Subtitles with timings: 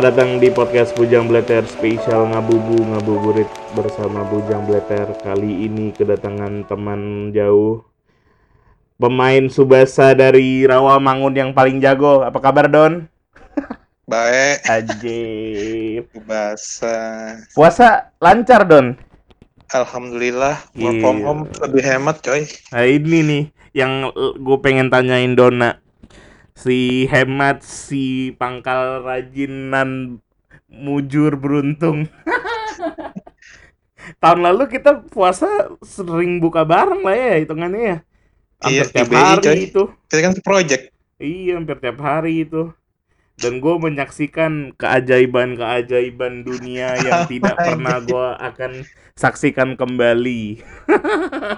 [0.00, 3.44] Selamat datang di podcast Bujang Bleter spesial ngabubu ngabuburit
[3.76, 5.12] bersama Bujang Bleter.
[5.20, 7.84] Kali ini kedatangan teman jauh
[8.96, 12.24] pemain Subasa dari Rawamangun yang paling jago.
[12.24, 13.12] Apa kabar Don?
[14.08, 16.08] Baik, Ajib.
[16.24, 16.96] bahasa.
[17.52, 18.96] Puasa lancar Don.
[19.68, 21.26] Alhamdulillah, work from Iya.
[21.28, 22.48] home lebih hemat coy.
[22.72, 23.42] Nah ini nih
[23.76, 25.76] yang gue pengen tanyain Dona.
[26.60, 30.20] Si hemat, si pangkal rajinan,
[30.68, 32.04] mujur beruntung.
[34.22, 35.48] Tahun lalu kita puasa
[35.80, 37.96] sering buka bareng lah ya hitungannya ya.
[38.60, 39.56] Hampir Iya, tiap hari coy.
[39.72, 39.82] itu.
[40.08, 40.82] Kita kan project.
[41.16, 42.72] Iya, hampir tiap hari itu.
[43.40, 48.72] Dan gue menyaksikan keajaiban-keajaiban dunia yang tidak pernah gue akan
[49.16, 50.60] saksikan kembali.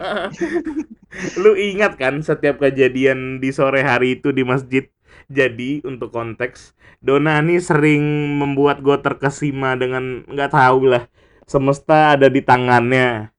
[1.43, 4.87] Lu ingat kan setiap kejadian di sore hari itu di masjid?
[5.27, 11.11] Jadi untuk konteks, Dona ini sering membuat gue terkesima dengan nggak tahu lah.
[11.51, 13.35] Semesta ada di tangannya.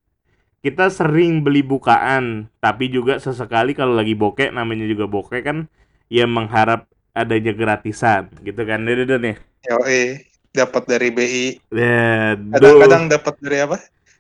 [0.64, 5.68] Kita sering beli bukaan, tapi juga sesekali kalau lagi bokeh, namanya juga bokeh kan,
[6.08, 9.36] ya mengharap adanya gratisan, gitu kan, Don ya.
[9.70, 11.46] Yoi, dapat dari BI.
[12.54, 13.78] Kadang-kadang dapat dari apa?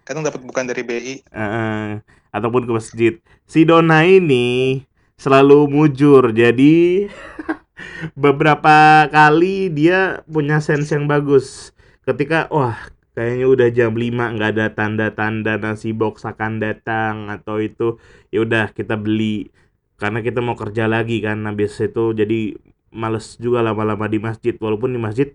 [0.08, 1.16] Kadang dapat bukan dari BI.
[1.30, 2.02] Heeh,
[2.34, 3.14] ataupun ke masjid.
[3.46, 4.82] Si Dona ini
[5.20, 6.34] selalu mujur.
[6.34, 7.08] Jadi
[8.24, 11.72] beberapa kali dia punya sense yang bagus.
[12.04, 12.76] Ketika wah
[13.14, 18.02] kayaknya udah jam 5 nggak ada tanda-tanda nasi box akan datang atau itu
[18.34, 19.54] ya udah kita beli
[20.02, 22.58] karena kita mau kerja lagi kan habis itu jadi
[23.02, 25.30] males juga lama-lama di masjid walaupun di masjid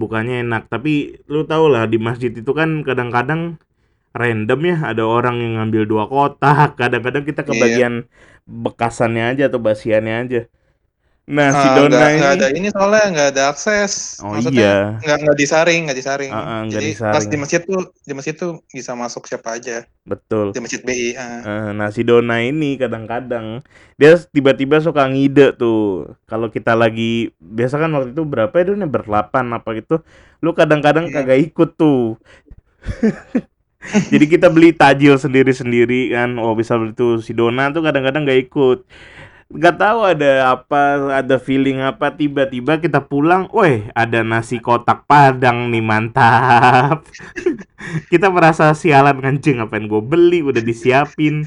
[0.00, 0.62] bukannya enak.
[0.72, 0.90] Tapi
[1.32, 3.40] lu tau lah di masjid itu kan kadang-kadang
[4.16, 6.68] random ya ada orang yang ngambil dua kotak.
[6.80, 7.82] Kadang-kadang kita Iya.
[7.82, 7.94] kebagian
[8.46, 10.40] bekasannya aja atau basiannya aja
[11.24, 14.18] nah si Ah, Dona nggak ini ada ini soalnya nggak ada akses.
[14.18, 16.32] oh Maksudnya iya nggak nggak disaring, nggak disaring.
[16.34, 17.14] Ah, nggak Jadi disaring.
[17.14, 21.14] pas di masjid tuh di masjid tuh bisa masuk siapa aja betul di masjid BI.
[21.14, 21.40] ah.
[21.40, 23.62] Eh, nah si Dona ini kadang-kadang
[23.94, 28.82] dia tiba-tiba suka ngide tuh kalau kita lagi biasa kan waktu itu berapa ya Don
[28.82, 28.88] ya?
[28.88, 30.02] berdelapan apa gitu
[30.38, 31.22] lu kadang-kadang Iya.
[31.22, 32.18] kagak ikut tuh
[34.12, 38.40] jadi kita beli tajil sendiri-sendiri kan oh bisa beli tuh si Dona tuh kadang-kadang gak
[38.42, 38.78] ikut
[39.52, 40.80] Gak tahu ada apa
[41.12, 47.04] ada feeling apa tiba-tiba kita pulang, weh ada nasi kotak padang nih mantap.
[48.12, 51.44] kita merasa sialan kencing ngapain gue beli udah disiapin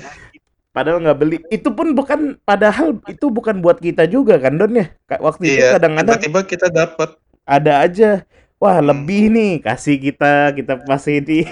[0.69, 4.91] padahal nggak beli itu pun bukan padahal itu bukan buat kita juga kan Don ya
[5.17, 7.15] waktu itu Iya, kadang-kadang tiba-tiba kita dapat.
[7.47, 8.27] ada aja
[8.59, 8.91] wah Hmm.
[8.91, 11.47] lebih nih kasih kita kita pas ini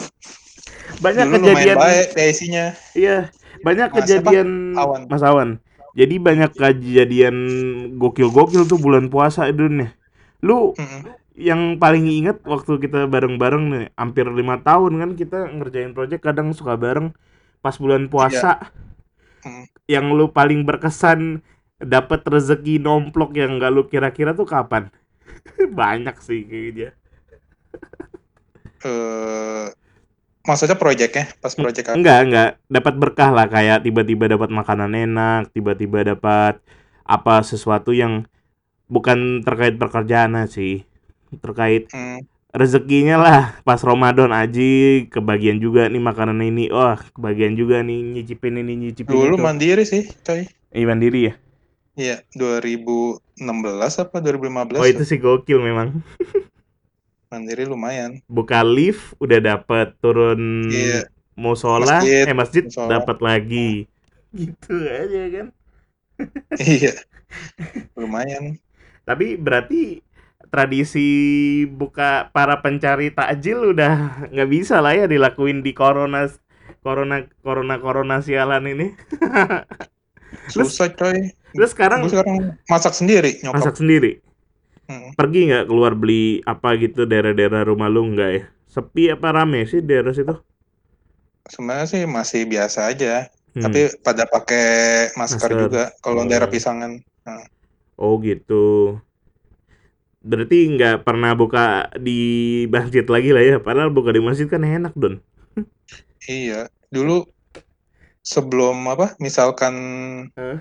[1.04, 2.66] banyak Dulu kejadian baik PIC-nya.
[2.96, 3.28] iya
[3.66, 4.32] banyak Mas apa?
[4.32, 5.02] kejadian Awan.
[5.10, 5.50] Mas Awan
[5.96, 7.36] jadi banyak kejadian
[7.98, 9.88] gokil-gokil tuh bulan puasa Don ya
[10.44, 11.02] lu Mm-mm.
[11.36, 16.52] yang paling inget waktu kita bareng-bareng nih hampir lima tahun kan kita ngerjain project kadang
[16.52, 17.12] suka bareng
[17.64, 18.72] pas bulan puasa
[19.44, 19.64] Hmm.
[19.88, 21.40] yang lu paling berkesan
[21.80, 24.92] dapat rezeki nomplok yang gak lu kira-kira tuh kapan
[25.80, 26.90] banyak sih kayaknya
[28.84, 29.66] Eh,
[30.48, 31.96] maksudnya projectnya pas project apa?
[31.98, 36.54] enggak enggak dapat berkah lah kayak tiba-tiba dapat makanan enak tiba-tiba dapat
[37.04, 38.24] apa sesuatu yang
[38.90, 40.86] bukan terkait pekerjaan sih
[41.44, 42.20] terkait Hmm.
[42.54, 48.58] rezekinya lah pas Ramadan aji kebagian juga nih makanan ini wah kebagian juga nih nyicipin
[48.62, 50.46] ini nyicipin Dulu itu mandiri sih, coy.
[50.70, 51.34] Iya, mandiri ya
[51.98, 54.80] Iya, 2016 apa 2015?
[54.80, 55.88] oh itu sih gokil memang
[57.30, 58.18] Mandiri lumayan.
[58.26, 61.06] buka lift udah dapet turun Iya.
[61.38, 63.86] musola Masjid, eh masjid dapat lagi
[64.34, 65.46] gitu aja kan
[66.58, 66.90] iya.
[67.94, 68.58] Lumayan.
[69.06, 70.02] tapi berarti
[70.50, 71.06] tradisi
[71.66, 76.26] buka para pencari takjil udah nggak bisa lah ya dilakuin di corona
[76.82, 78.90] corona corona corona sialan ini.
[80.50, 81.30] Susah coy.
[81.52, 82.36] Terus sekarang Gue sekarang
[82.66, 83.54] masak sendiri nyokap.
[83.54, 84.18] masak sendiri.
[84.90, 85.14] Mm.
[85.14, 88.42] Pergi nggak keluar beli apa gitu daerah-daerah rumah lu nggak ya?
[88.66, 90.34] Sepi apa rame sih daerah situ?
[91.46, 93.30] Sebenarnya sih masih biasa aja.
[93.54, 93.66] Hmm.
[93.66, 94.66] Tapi pada pakai
[95.14, 95.62] masker, Masker.
[95.66, 96.28] juga kalau Oh.
[96.28, 96.98] daerah pisangan.
[97.94, 98.98] Oh gitu.
[100.20, 102.20] Berarti nggak pernah buka di
[102.66, 103.56] masjid lagi lah ya?
[103.58, 105.18] Padahal buka di masjid kan enak don.
[106.26, 106.66] Iya.
[106.90, 107.24] Dulu
[108.20, 109.16] sebelum apa?
[109.18, 109.74] Misalkan
[110.36, 110.60] Hah?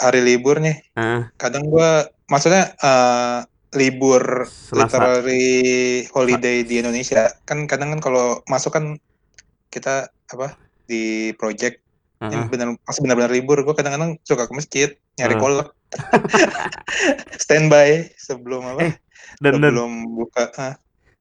[0.00, 3.38] hari libur nih, Ah, kadang gua maksudnya eh,
[3.74, 4.98] libur Selasa.
[4.98, 5.50] literary
[6.10, 7.30] holiday di Indonesia.
[7.46, 8.98] Kan kadang kan kalau masuk kan
[9.70, 10.58] kita apa
[10.90, 11.82] di project.
[12.20, 15.40] Ah, ini benar masih benar-benar libur gue kadang-kadang suka ke masjid nyari Ah.
[15.40, 15.68] kolak.
[17.42, 18.80] Standby sebelum apa?
[18.90, 18.94] Eh,
[19.40, 20.74] dan dan sebelum buka ah,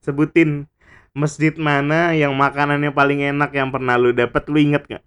[0.03, 0.67] sebutin
[1.15, 5.03] masjid mana yang makanannya paling enak yang pernah lu dapat lu inget nggak?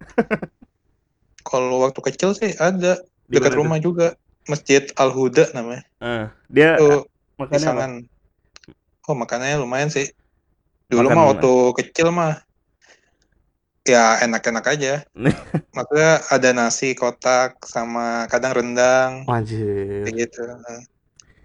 [1.50, 2.98] kalau waktu kecil sih ada.
[3.30, 7.04] Dekat rumah juga masjid Al Huda namanya Ah, dia apa?
[7.48, 8.04] pisangan
[9.04, 10.08] oh makanannya lumayan sih
[10.86, 12.40] dulu Makan mah waktu kecil mah
[13.82, 14.94] ya enak-enak aja
[15.76, 20.04] maksudnya ada nasi kotak sama kadang rendang Wajib.
[20.06, 20.42] kayak gitu.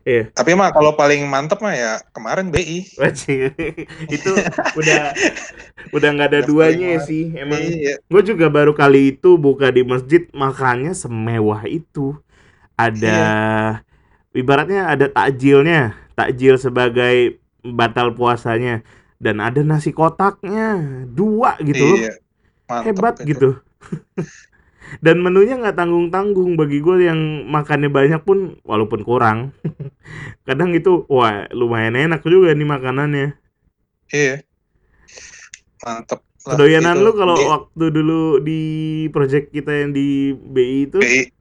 [0.06, 0.30] Iya.
[0.38, 3.58] tapi mah kalau paling mantep mah ya kemarin BI Wajib.
[4.16, 4.32] itu
[4.78, 5.02] udah
[5.90, 7.58] udah nggak ada Udah duanya paling sih emang.
[7.58, 7.98] Iya.
[8.06, 12.14] Gue juga baru kali itu buka di masjid makannya semewah itu.
[12.76, 13.20] Ada
[14.36, 18.84] ibaratnya ada takjilnya, takjil sebagai batal puasanya
[19.18, 20.78] dan ada nasi kotaknya
[21.08, 21.98] dua gitu loh.
[21.98, 22.14] Iya.
[22.84, 23.32] Hebat itu.
[23.34, 23.50] gitu.
[25.06, 29.56] dan menunya nggak tanggung-tanggung bagi gue yang makannya banyak pun walaupun kurang.
[30.48, 33.28] Kadang itu wah lumayan enak juga nih makanannya.
[34.14, 34.46] Iya.
[35.82, 36.22] Mantep.
[36.46, 37.06] lah Kedoyanan itu.
[37.10, 38.62] lu kalau waktu dulu di
[39.10, 41.35] project kita yang di BI itu BI.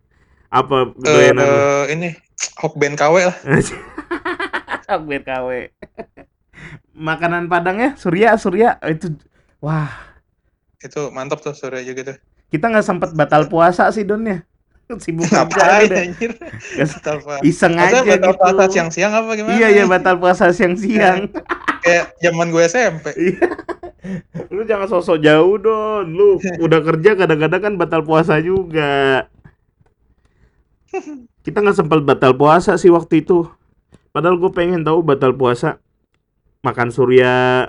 [0.54, 1.02] Apa lu?
[1.04, 1.34] Eh,
[1.90, 2.08] ini
[2.56, 3.36] Hokben KW lah.
[4.86, 5.48] Akbar KW.
[6.94, 9.10] Makanan Padangnya Surya Surya itu
[9.58, 9.90] wah
[10.78, 12.16] Itu mantep tuh sore juga tuh.
[12.46, 14.44] kita nggak sempat batal puasa sih Don ya
[15.02, 16.30] sibuk Ngapain udah anjir?
[17.42, 19.56] Iseng Masa aja batal gitu puasa siang-siang apa gimana?
[19.56, 21.32] iya iya batal puasa siang-siang
[21.80, 23.06] Kayak zaman gue SMP.
[23.16, 23.48] Iya.
[24.52, 29.24] lu jangan sosok jauh Don lu udah kerja kadang-kadang kan batal puasa juga
[31.44, 33.46] kita nggak sempat batal puasa sih waktu itu.
[34.10, 35.82] Padahal gue pengen tahu batal puasa.
[36.64, 37.68] Makan surya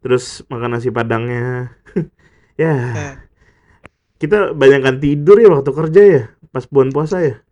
[0.00, 1.72] terus makan nasi padangnya.
[2.56, 2.72] Ya.
[2.72, 3.14] Eh,
[4.16, 7.44] kita banyakkan tidur ya waktu kerja ya pas bulan puasa ya.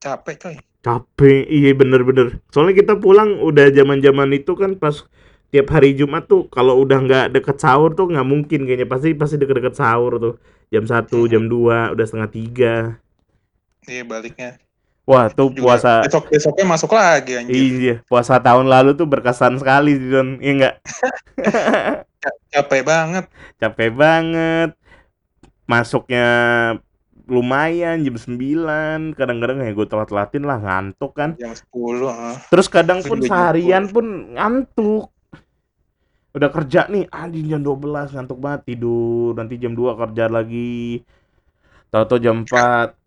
[0.00, 0.56] Capek coy.
[0.80, 2.40] capek iya bener-bener.
[2.48, 5.04] Soalnya kita pulang udah zaman-zaman itu kan pas
[5.52, 8.88] tiap hari Jumat tuh kalau udah nggak deket sahur tuh nggak mungkin kayaknya.
[8.88, 10.34] Pasti pasti deket-deket sahur tuh.
[10.72, 11.30] Jam satu Hmm.
[11.30, 12.74] jam 2 udah setengah tiga
[13.86, 14.58] Iya baliknya.
[15.06, 17.54] wah tuh Juga puasa besok besoknya masuk lagi anjir.
[17.54, 20.74] iya puasa tahun lalu tuh berkesan sekali Don iya nggak
[22.52, 23.24] Capek banget.
[23.56, 24.74] capek banget
[25.64, 26.26] masuknya
[27.26, 28.34] lumayan jam 9
[29.12, 31.70] kadang-kadang ya gue telat-telatin lah ngantuk kan Jam 10.
[32.06, 32.34] ah.
[32.50, 35.10] terus kadang pun seharian pun ngantuk
[36.32, 41.02] udah kerja nih anjing jam 12 ngantuk banget tidur nanti jam 2 kerja lagi
[41.88, 43.05] tahu-tahu jam 4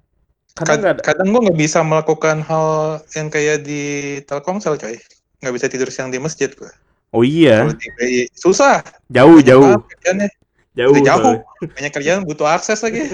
[0.60, 2.68] kadang Kad- ada kadang gue nggak bisa melakukan hal
[3.16, 3.82] yang kayak di
[4.24, 5.00] Telkomsel coy.
[5.40, 6.68] Nggak bisa tidur siang di masjid gue.
[7.10, 7.66] oh iya
[7.98, 8.84] di susah.
[9.08, 10.30] jauh Banyak jauh kerjaannya.
[10.76, 11.36] jauh Udah jauh.
[11.74, 13.08] Banyak kerjaan butuh akses lagi.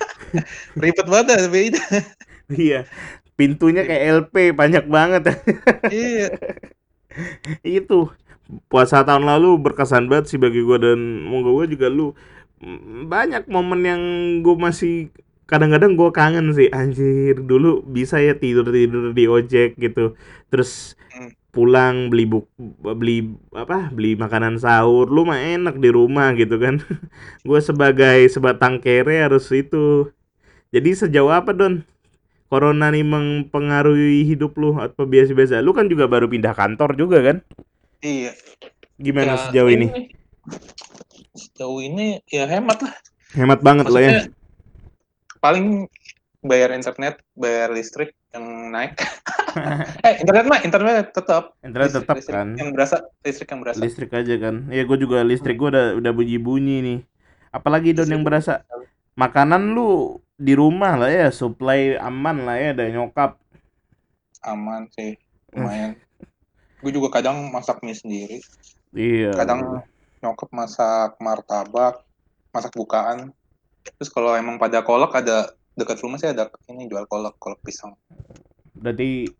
[0.80, 1.86] Ribet banget dah BI dah.
[2.48, 2.86] iya
[3.34, 5.34] pintunya kayak LP banyak banget
[5.86, 6.32] Iya.
[7.60, 8.08] itu
[8.70, 12.14] puasa tahun lalu berkesan banget sih bagi gue dan moga gue juga lu
[13.04, 14.02] banyak momen yang
[14.40, 15.12] gue masih
[15.46, 20.14] kadang-kadang gue kangen sih anjir dulu bisa ya tidur tidur di ojek gitu
[20.50, 21.32] terus Hmm.
[21.48, 22.44] pulang beli buk
[23.00, 26.76] beli apa beli makanan sahur lu mah enak di rumah gitu kan
[27.48, 30.12] gue sebagai sebatang kere harus itu
[30.74, 31.86] jadi sejauh apa don
[32.52, 37.38] corona nih mempengaruhi hidup lu atau biasa-biasa lu kan juga baru pindah kantor juga kan
[38.04, 38.36] Iya.
[39.00, 39.88] Gimana Ya, sejauh ini?
[41.34, 42.94] Sejauh ini ya hemat lah.
[43.34, 44.12] Hemat banget lah ya.
[45.46, 45.86] Paling
[46.42, 48.98] bayar internet, bayar listrik yang naik.
[50.06, 51.54] eh internet mah internet tetap.
[51.62, 52.48] Internet Listrik- tetap listrik kan.
[52.58, 53.78] Yang berasa listrik yang berasa.
[53.78, 54.66] Listrik aja kan.
[54.74, 56.98] Ya gue juga listrik gue udah udah bunyi-bunyi nih.
[57.54, 58.66] Apalagi don yang berasa
[59.14, 63.38] makanan lu di rumah lah ya, supply aman lah ya dari nyokap.
[64.42, 65.14] Aman sih.
[65.54, 65.94] lumayan.
[66.82, 68.42] Gue juga kadang masak mie sendiri.
[68.90, 69.30] Iya.
[69.30, 69.86] Kadang
[70.26, 72.02] nyokap masak martabak,
[72.50, 73.30] masak bukaan.
[73.94, 77.94] Terus kalau emang pada kolak ada dekat rumah sih ada ini jual kolak, kolak pisang.
[78.74, 79.30] Berarti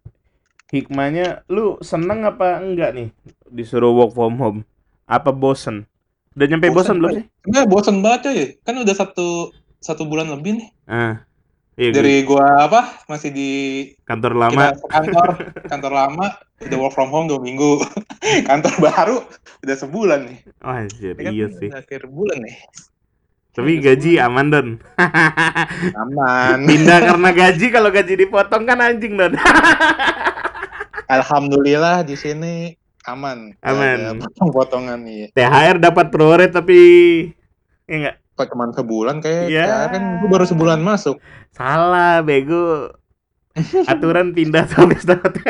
[0.71, 3.09] hikmahnya lu seneng apa enggak nih
[3.51, 4.61] disuruh work from home?
[5.07, 5.87] Apa bosen?
[6.37, 7.25] Udah nyampe bosen, belum Bosen, sih?
[7.49, 8.41] Enggak, bosen banget coy.
[8.61, 9.29] Kan udah satu
[9.81, 10.69] satu bulan lebih nih.
[10.85, 11.25] Ah.
[11.77, 13.05] Iya, Dari gua apa?
[13.05, 13.51] Masih di
[14.09, 14.73] kantor lama.
[14.89, 15.29] kantor,
[15.69, 16.27] kantor lama
[16.65, 17.85] udah work from home dua minggu.
[18.49, 19.19] kantor baru
[19.61, 20.39] udah sebulan nih.
[20.65, 21.69] Oh, anjir, kan iya sih.
[21.69, 22.57] akhir bulan nih.
[23.57, 24.69] Tapi udah gaji aman, Don.
[26.05, 26.59] Aman.
[26.69, 29.33] Pindah karena gaji, kalau gaji dipotong kan anjing, Don.
[31.07, 32.75] Alhamdulillah di sini
[33.07, 33.55] aman.
[33.63, 34.19] Aman.
[34.19, 35.31] Potong-potongan nih.
[35.33, 36.79] THR dapat prorate tapi
[37.87, 39.65] ya enggak Kok cuma sebulan kayak Ya.
[39.65, 39.79] ya.
[39.89, 41.17] kan gua baru sebulan masuk.
[41.55, 42.93] salah bego.
[43.89, 45.41] Aturan pindah habis dapat.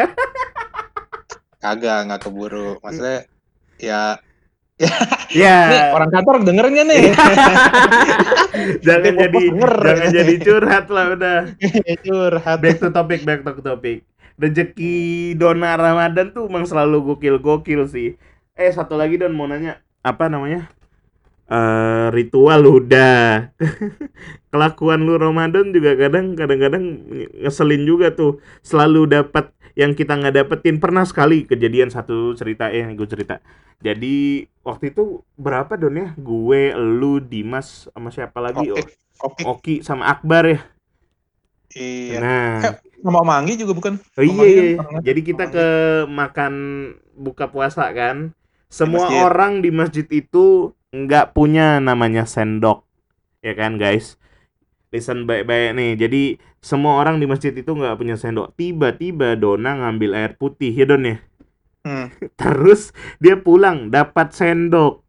[1.58, 2.78] Kagak, nggak keburu.
[2.78, 3.26] Maksudnya
[3.82, 4.20] ya
[5.32, 5.96] nih ya.
[5.96, 7.02] orang kantor dengerin nggak nih?
[8.86, 9.74] jangan Nanti jadi denger.
[9.80, 11.38] jangan jadi curhat lah udah.
[12.04, 12.58] Curhat.
[12.60, 14.04] Back to topic, back to topic.
[14.36, 18.20] Rezeki dona Ramadan tuh emang selalu gokil-gokil sih.
[18.52, 20.68] Eh satu lagi Don mau nanya apa namanya?
[21.48, 23.48] Eh ritual udah.
[24.52, 26.84] Kelakuan lu Ramadan juga kadang kadang-kadang
[27.40, 28.44] ngeselin juga tuh.
[28.60, 30.80] Selalu dapat yang kita nggak dapetin.
[30.80, 33.38] Pernah sekali kejadian satu cerita eh gue cerita.
[33.84, 36.16] Jadi waktu itu berapa Don ya?
[36.16, 38.72] Gue, lu, Dimas sama siapa lagi?
[38.72, 38.96] Oke.
[39.20, 39.42] Oke.
[39.44, 40.60] Oki sama Akbar ya.
[41.76, 42.18] Iya.
[42.20, 42.56] Nah,
[43.04, 44.00] Sama Manggi juga bukan?
[44.16, 44.76] Oh iya, Sama dia iya.
[45.04, 45.66] Jadi kita ke
[46.08, 46.52] makan
[47.14, 48.32] buka puasa kan.
[48.66, 49.20] Semua masjid.
[49.22, 52.82] orang di masjid itu nggak punya namanya sendok.
[53.44, 54.18] Ya kan, guys?
[54.96, 55.92] Listen baik-baik nih.
[56.00, 56.22] Jadi
[56.64, 58.56] semua orang di masjid itu nggak punya sendok.
[58.56, 61.20] Tiba-tiba Dona ngambil air putih ya Don ya.
[61.84, 62.08] Hmm.
[62.40, 65.04] Terus dia pulang dapat sendok.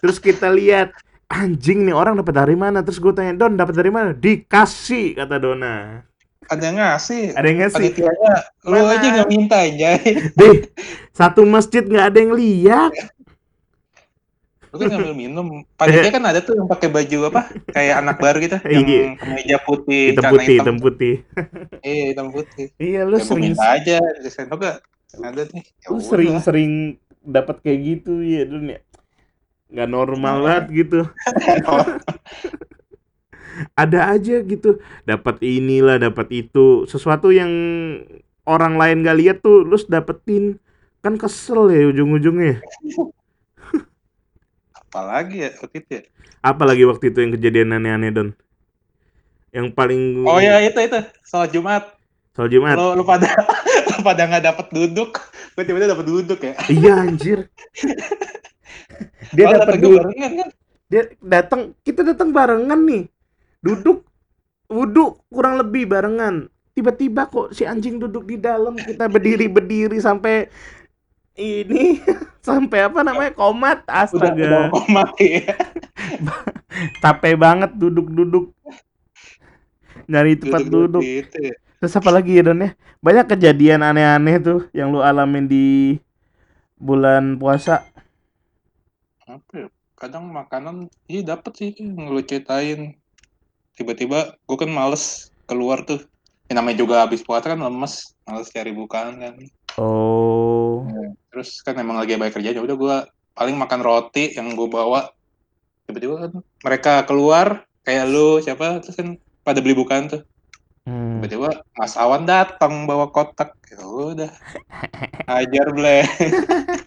[0.00, 0.96] Terus kita lihat
[1.28, 2.80] anjing nih orang dapat dari mana?
[2.80, 4.16] Terus gue tanya Don dapat dari mana?
[4.16, 6.00] Dikasih kata Dona.
[6.46, 7.24] Ada yang ngasih.
[7.36, 7.76] Ada yang ngasih.
[7.76, 9.58] Panitianya lu aja nggak minta.
[10.32, 10.56] Deh,
[11.12, 12.92] satu masjid nggak ada yang lihat.
[14.76, 15.46] Lu kan ngambil minum.
[15.80, 17.48] Panitia kan ada tuh yang pakai baju apa?
[17.72, 18.56] Kayak anak baru gitu.
[18.68, 18.84] Iya.
[18.84, 21.14] Yang kemeja putih, hitam putih, hitam putih.
[21.80, 22.66] Iya, hitam putih.
[22.76, 23.96] Iya, lu Ya, sering aja.
[24.20, 24.76] Di gak?
[25.16, 25.64] Ada nih.
[25.64, 28.84] Ya lu sering-sering dapat kayak gitu ya, Dun ya.
[29.72, 31.00] Nggak normal banget gitu.
[33.72, 37.48] Ada aja gitu, dapat inilah, dapat itu, sesuatu yang
[38.44, 40.60] orang lain gak lihat tuh lu dapetin.
[41.00, 42.60] Kan kesel ya ujung-ujungnya.
[44.90, 46.02] Apalagi ya waktu itu ya.
[46.42, 48.28] Apalagi waktu itu yang kejadian aneh-aneh, Don.
[49.50, 50.98] Yang paling Oh ya itu itu.
[51.24, 51.82] Sholat Jumat.
[52.36, 52.76] soal Jumat.
[52.76, 53.32] Lu, lu pada
[53.96, 55.10] lu pada nggak dapat duduk.
[55.56, 56.52] Gue tiba-tiba dapat duduk ya.
[56.68, 57.38] Iya anjir.
[59.36, 60.00] Dia Oh, dapat duduk.
[60.06, 60.50] barengan kan?
[60.86, 63.10] dia datang kita datang barengan nih
[63.58, 64.06] duduk
[64.70, 66.46] wudhu kurang lebih barengan
[66.78, 70.46] tiba-tiba kok si anjing duduk di dalam kita berdiri berdiri sampai
[71.38, 72.00] ini
[72.46, 75.54] sampai apa namanya komat Udah udah astaga komat ya.
[77.02, 78.52] capek banget duduk-duduk
[80.06, 81.54] nyari tempat duduk Gitu ya.
[81.78, 85.98] terus apa lagi ya Don ya banyak kejadian aneh-aneh tuh yang lu alamin di
[86.78, 87.84] bulan puasa
[89.26, 89.68] Apa ya?
[89.96, 90.76] Kadang makanan
[91.08, 92.94] iya dapet sih yang lu ceritain.
[93.74, 95.04] Tiba-tiba gue kan males
[95.48, 96.00] keluar tuh.
[96.46, 99.34] Ya, namanya juga habis puasa kan lemes, males cari bukaan kan.
[99.76, 100.45] oh
[101.36, 102.96] Terus kan emang lagi banyak kerjaan, ya udah gue
[103.36, 105.12] paling makan roti yang gue bawa.
[105.84, 106.32] Tiba-tiba kan
[106.64, 110.24] mereka keluar kayak lu siapa terus kan pada beli bukaan tuh.
[110.88, 111.20] hmm.
[111.20, 113.52] Tiba-tiba Mas Awan datang bawa kotak.
[113.68, 114.32] Ya udah.
[115.36, 116.08] Ajar ble.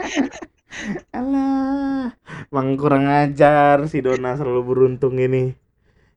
[1.13, 2.17] Alah,
[2.49, 5.53] emang kurang ajar si Dona selalu beruntung ini.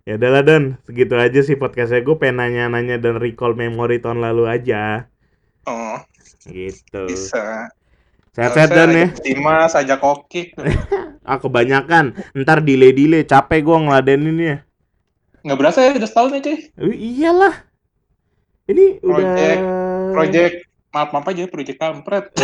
[0.09, 4.49] Ya udahlah Don, segitu aja sih podcastnya gue pengen nanya-nanya dan recall memori tahun lalu
[4.49, 5.05] aja.
[5.69, 6.01] Oh,
[6.49, 7.13] Gitu.
[7.13, 7.69] bisa.
[8.33, 9.07] Sehat-sehat Don ya.
[9.21, 10.43] Dimas, ajak Koki.
[11.23, 14.67] Ah kebanyakan, ntar delay-delay, capek gue ngeladeninnya.
[15.47, 16.59] Nggak berasa ya, udah setahun ya cuy.
[16.67, 17.55] Eh, iyalah.
[18.67, 19.23] Ini udah...
[19.23, 19.63] Project-
[20.13, 20.55] Project,
[20.91, 22.27] maaf maaf aja, project kampret.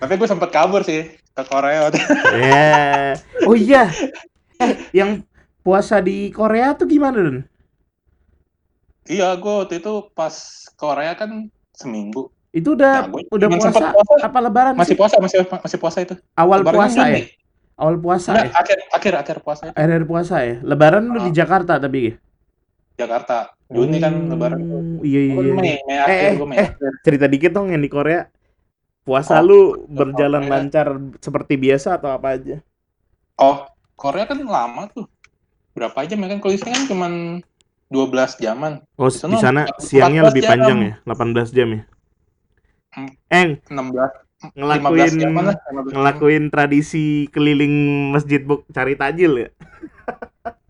[0.00, 1.92] Tapi gue sempet kabur sih ke Korea.
[2.40, 3.20] Ya.
[3.44, 3.92] Oh iya.
[4.56, 5.28] Eh, yang
[5.60, 7.38] puasa di Korea tuh gimana Don?
[9.04, 10.32] iya, gue waktu itu pas
[10.80, 12.28] Korea kan seminggu.
[12.52, 14.14] Itu udah Nah, udah cuman puasa, puasa.
[14.22, 14.98] apa lebaran Masih sih?
[15.00, 16.14] puasa, masih masih puasa itu.
[16.36, 17.20] Awal Lebarannya puasa ya?
[17.72, 18.52] Awal puasa Enggak, ya?
[18.60, 20.54] akhir akhir akhir puasa itu Akhir puasa ya?
[20.60, 21.24] Lebaran lu Ah.
[21.24, 22.12] di Jakarta tapi
[22.92, 23.56] Jakarta.
[23.72, 24.58] Juni kan Oh, lebaran.
[25.00, 25.32] Iya iya.
[25.32, 25.52] Iya.
[25.56, 26.68] Mei, Mei Eh, akhir, eh, Mei eh.
[26.68, 26.92] akhir.
[27.00, 28.28] Cerita dikit dong yang di Korea.
[29.02, 30.52] Puasa Oh, lu berjalan Korea.
[30.52, 30.86] lancar
[31.18, 32.60] seperti biasa atau apa aja?
[33.34, 33.64] Oh,
[33.96, 35.08] Korea kan lama tuh.
[35.72, 36.38] Berapa jam ya kan?
[36.38, 37.06] Kalau kan cuma
[37.92, 38.08] 12
[38.38, 38.72] jaman.
[38.96, 40.50] Oh, Di sana di sana 14 siangnya lebih jam.
[40.50, 41.82] panjang ya, 18 jam ya.
[42.90, 43.10] Hmm.
[43.30, 44.10] Eng, 16
[44.42, 45.56] 15 ngelakuin jaman lah.
[45.56, 45.92] 15 jam.
[45.92, 47.74] ngelakuin tradisi keliling
[48.10, 49.48] masjid buk cari tajil ya.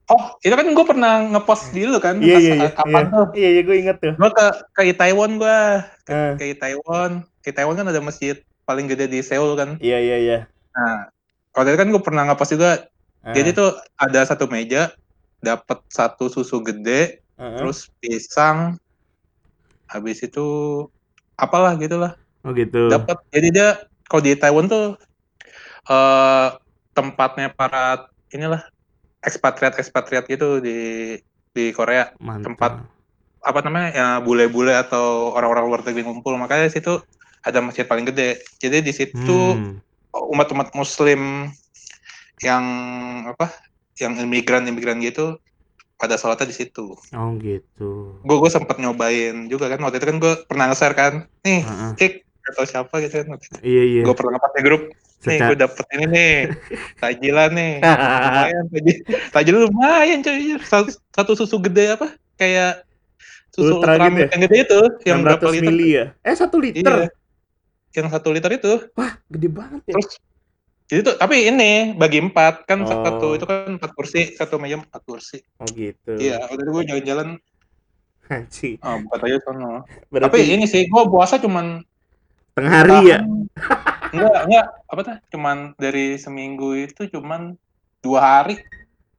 [0.05, 2.21] Oh, itu kan gue pernah ngepost dulu kan.
[2.21, 2.69] Iya pas iya iya.
[2.71, 3.27] Kapan Iya tuh?
[3.33, 4.13] iya, iya gue inget tuh.
[4.13, 5.59] Gue ke ke Itaewon gue.
[6.07, 7.11] Eh, Ke Itaewon.
[7.41, 9.81] Ke Itaewon kan ada masjid paling gede di Seoul kan.
[9.81, 10.39] iya iya iya.
[10.73, 11.09] Nah,
[11.53, 12.85] waktu itu kan gue pernah ngepost juga.
[13.23, 14.93] Eh, Jadi tuh ada satu meja,
[15.43, 18.79] dapat satu susu gede, eh, terus pisang,
[19.91, 20.47] habis itu
[21.35, 22.15] apalah gitulah.
[22.47, 22.89] Oh gitu.
[22.89, 23.19] Dapat.
[23.35, 24.95] Jadi dia kalau di Taiwan tuh
[25.83, 26.49] eh
[26.95, 28.63] tempatnya para inilah
[29.25, 31.19] ekspatriat ekspatriat gitu di
[31.53, 32.45] di Korea Mantap.
[32.47, 32.73] tempat
[33.43, 37.03] apa namanya ya bule-bule atau orang-orang luar negeri ngumpul makanya di situ
[37.43, 39.83] ada masjid paling gede jadi di situ Hmm.
[40.15, 41.51] umat-umat muslim
[42.39, 42.65] yang
[43.27, 43.51] apa
[44.03, 45.39] yang imigran-imigran gitu
[45.95, 48.19] pada sholatnya di situ Oh gitu.
[48.19, 51.63] gue gue sempat nyobain juga kan waktu itu kan gue pernah nge-share kan nih
[51.95, 54.03] cek atau siapa gitu kan Iya iya.
[54.03, 54.83] gue pernah di grup
[55.23, 56.35] nih Secara gue dapet ini nih
[57.01, 58.97] tajilan nih lumayan tajil
[59.31, 62.83] tajil lumayan cuy satu, satu susu gede apa kayak
[63.55, 64.29] susu Ultra gitu Ultramilk ya?
[64.35, 66.05] yang gede itu yang berapa 600 liter mili ya?
[66.21, 66.95] Eh satu iya liter.
[67.93, 68.73] yang satu liter itu
[69.29, 69.95] Gede banget ya.
[69.95, 70.09] terus
[70.93, 73.33] jadi tuh tapi ini bagi empat kan satu Oh.
[73.33, 76.21] itu kan empat kursi satu meja empat kursi Oh gitu.
[76.21, 77.29] iya waktu itu gue jalan-jalan
[78.29, 78.77] Anjing.
[78.79, 81.81] oh buka aja sono tapi Berarti ini sih gue puasa cuman
[82.53, 83.19] tengah hari ya.
[84.09, 87.57] enggak enggak apa tuh cuman dari seminggu itu cuman
[87.99, 88.61] dua hari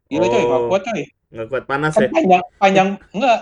[0.06, 0.70] gila coy nggak Oh.
[0.70, 1.04] kuat coy
[1.34, 2.12] Nggak kuat panas kan ya.
[2.14, 3.40] panjang panjang enggak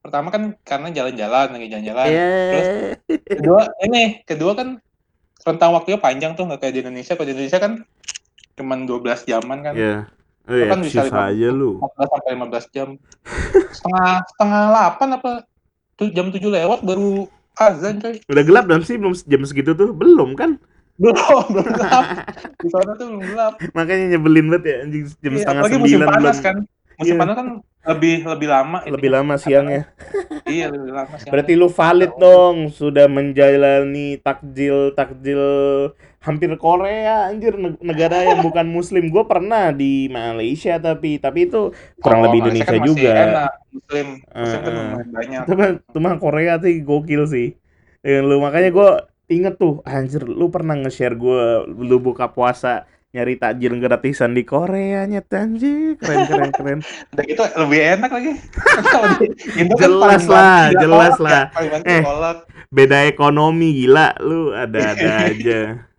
[0.00, 2.66] pertama kan karena jalan-jalan lagi jalan-jalan terus
[3.06, 3.18] Iya.
[3.36, 4.68] kedua ini kedua kan
[5.40, 7.72] rentang waktunya panjang tuh nggak kayak di Indonesia kalau di Indonesia kan
[8.54, 9.98] cuman 12 jaman kan Iya.
[10.44, 11.70] Oh Itu ya, kan bisa susah 15 aja lu.
[11.78, 12.88] 14 sampai 15 jam
[13.70, 15.30] setengah setengah delapan apa
[15.94, 17.10] tuh jam 7 lewat baru
[17.54, 18.96] azan coy Udah gelap belum sih?
[18.96, 19.90] Belum jam segitu tuh?
[19.90, 20.56] Belum kan?
[20.96, 21.16] belum
[21.48, 22.04] belum gelap
[22.56, 25.92] di sana tuh belum gelap Makanya nyebelin banget ya anjing jam Iya, setengah apalagi musim
[25.94, 26.44] sembilan panas belum.
[26.44, 26.56] kan
[26.92, 27.20] musim Iya.
[27.20, 27.46] panas kan
[27.80, 28.92] lebih lebih lama ini.
[28.92, 29.82] Lebih lama siangnya.
[30.54, 31.30] Iya lebih lama siangnya.
[31.30, 35.40] Berarti lu valid dong sudah menjalani takjil takjil
[36.26, 39.02] hampir Korea anjir neg- negara yang bukan muslim.
[39.14, 41.58] Gue pernah di Malaysia tapi tapi itu
[42.02, 43.10] kurang Oh, lebih Malaysia Indonesia kan juga.
[43.24, 43.50] enak.
[43.76, 44.06] muslim
[44.42, 45.46] muslim kan lumayan banyak
[45.88, 47.46] itu mah Korea sih gokil sih.
[48.06, 48.88] Ya, lu makanya gue
[49.34, 51.38] inget tuh anjir lu pernah nge-share gue
[51.88, 52.68] lu buka puasa
[53.10, 56.78] nyari takjil gratisan di Korea nyet anjir keren keren keren.
[57.10, 58.32] Udah gitu lebih enak lagi.
[59.60, 61.44] Indo kan Jelas lah, banyak jelas kolak lah.
[61.82, 62.02] Eh.
[62.06, 62.38] kolak.
[62.70, 64.14] beda ekonomi gila.
[64.22, 65.90] Lu ada-ada aja.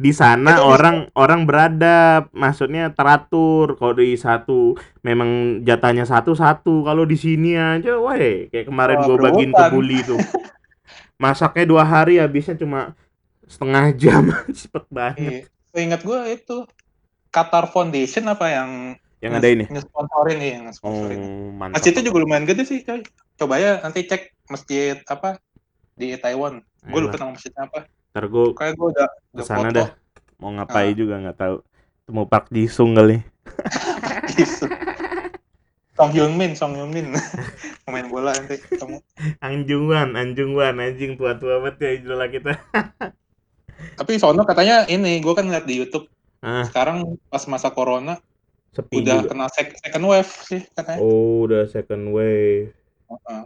[0.00, 2.34] Di sana Itu orang orang beradab.
[2.34, 3.78] Maksudnya teratur.
[3.78, 4.74] Kalau di satu
[5.06, 9.64] memang jatahnya satu satu kalau di sini aja weh kayak kemarin Wah, gue bagiin ke
[9.70, 10.18] bully tuh.
[11.14, 12.98] Masaknya dua hari habisnya cuma
[13.46, 14.34] setengah jam.
[14.50, 15.46] Cepet banget.
[15.46, 15.59] Iya.
[15.72, 16.56] Ingat gue itu
[17.30, 18.70] Qatar Foundation apa yang
[19.20, 21.20] yang ada ini nge-sponsorin nih yang oh nge-sponsorin.
[21.54, 23.04] mantap Masjid itu juga lumayan gede sih, coy.
[23.36, 25.36] Coba ya nanti cek masjid apa
[25.92, 26.64] di Taiwan.
[26.82, 27.84] Gue lupa nama masjidnya apa.
[28.10, 29.76] ntar gue Kayak gue udah ke sana foto.
[29.76, 29.88] dah
[30.36, 30.96] mau ngapain Ah.
[30.96, 31.56] juga nggak tahu
[32.02, 33.20] temu Park Jisung kali.
[35.94, 37.12] Song Hyun Min, Song Hyun Min.
[37.84, 39.04] Pemain bola nanti ketemu.
[39.38, 42.56] Anjungan, Anjungan, anjing tua-tua banget ya idola kita.
[43.96, 46.08] Tapi sono katanya ini, gue kan ngeliat di YouTube.
[46.40, 48.16] Ah, Sekarang pas masa corona
[48.72, 49.30] sepi udah juga.
[49.34, 50.98] kena sec- second wave sih katanya.
[51.04, 52.72] Oh, udah second wave.
[53.10, 53.42] Heeh.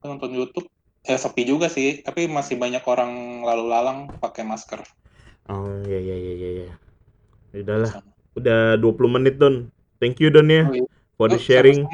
[0.00, 0.66] Gua nonton YouTube
[1.04, 4.82] ya sepi juga sih, tapi masih banyak orang lalu lalang pakai masker.
[5.48, 6.72] Oh, iya iya iya iya iya.
[7.50, 8.02] Udahlah,
[8.38, 9.68] udah 20 menit, Don.
[10.00, 10.86] Thank you, Don ya, Oh, iya.
[11.18, 11.84] for the Oh, sharing.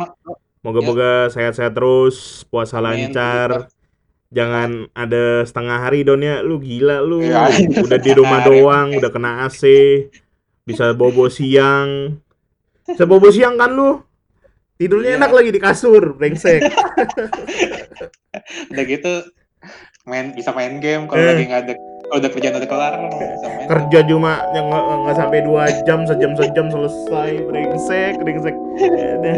[0.66, 3.70] Moga-moga sehat-sehat terus, puasa Amin, lancar.
[4.28, 6.40] Jangan ada setengah hari, Don ya.
[6.40, 7.20] Lu gila lu.
[7.20, 7.46] Iya,
[7.78, 9.60] Udah di rumah doang, udah kena AC.
[10.62, 12.16] Bisa bobo siang.
[12.82, 14.00] Bisa bobo siang kan lu?
[14.76, 15.18] Tidurnya Iya.
[15.18, 16.60] enak lagi di kasur, brengsek.
[18.68, 19.12] Udah gitu
[20.04, 21.26] main bisa main game kalau Eh.
[21.28, 23.66] lagi nggak ada kalau udah kerjaan udah kelar bisa main.
[23.66, 28.54] kerja cuma yang nggak sampai dua jam sejam sejam selesai brengsek brengsek
[29.26, 29.34] Ya.